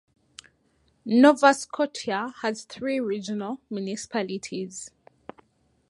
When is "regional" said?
2.99-3.61